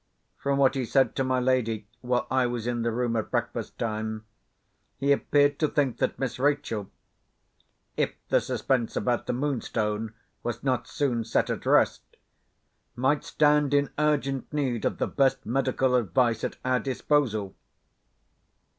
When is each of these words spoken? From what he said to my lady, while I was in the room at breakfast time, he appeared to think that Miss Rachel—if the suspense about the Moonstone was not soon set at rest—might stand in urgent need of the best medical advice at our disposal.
From 0.35 0.57
what 0.57 0.73
he 0.73 0.83
said 0.83 1.15
to 1.17 1.23
my 1.23 1.39
lady, 1.39 1.85
while 2.01 2.25
I 2.31 2.47
was 2.47 2.65
in 2.65 2.81
the 2.81 2.91
room 2.91 3.15
at 3.15 3.29
breakfast 3.29 3.77
time, 3.77 4.25
he 4.97 5.11
appeared 5.11 5.59
to 5.59 5.67
think 5.67 5.99
that 5.99 6.17
Miss 6.17 6.39
Rachel—if 6.39 8.11
the 8.29 8.41
suspense 8.41 8.95
about 8.95 9.27
the 9.27 9.33
Moonstone 9.33 10.15
was 10.41 10.63
not 10.63 10.87
soon 10.87 11.23
set 11.23 11.51
at 11.51 11.67
rest—might 11.67 13.23
stand 13.23 13.75
in 13.75 13.91
urgent 13.99 14.51
need 14.51 14.85
of 14.85 14.97
the 14.97 15.05
best 15.05 15.45
medical 15.45 15.93
advice 15.93 16.43
at 16.43 16.57
our 16.65 16.79
disposal. 16.79 17.53